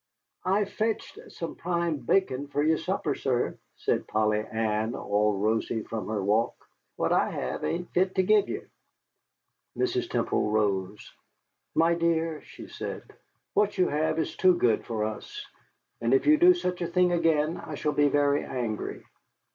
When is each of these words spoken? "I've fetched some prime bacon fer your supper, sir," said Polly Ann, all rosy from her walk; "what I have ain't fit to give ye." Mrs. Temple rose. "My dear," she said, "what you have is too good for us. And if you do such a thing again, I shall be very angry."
"I've 0.45 0.71
fetched 0.73 1.19
some 1.31 1.53
prime 1.55 1.97
bacon 1.99 2.47
fer 2.47 2.63
your 2.63 2.79
supper, 2.79 3.13
sir," 3.13 3.59
said 3.75 4.07
Polly 4.07 4.39
Ann, 4.39 4.95
all 4.95 5.37
rosy 5.37 5.83
from 5.83 6.07
her 6.07 6.23
walk; 6.23 6.55
"what 6.95 7.13
I 7.13 7.29
have 7.29 7.63
ain't 7.63 7.91
fit 7.91 8.15
to 8.15 8.23
give 8.23 8.49
ye." 8.49 8.61
Mrs. 9.77 10.09
Temple 10.09 10.49
rose. 10.49 11.11
"My 11.75 11.93
dear," 11.93 12.41
she 12.41 12.67
said, 12.67 13.03
"what 13.53 13.77
you 13.77 13.89
have 13.89 14.17
is 14.17 14.35
too 14.35 14.55
good 14.57 14.85
for 14.87 15.03
us. 15.03 15.45
And 16.01 16.15
if 16.15 16.25
you 16.25 16.35
do 16.39 16.55
such 16.55 16.81
a 16.81 16.87
thing 16.87 17.11
again, 17.11 17.57
I 17.63 17.75
shall 17.75 17.93
be 17.93 18.07
very 18.07 18.43
angry." 18.43 19.03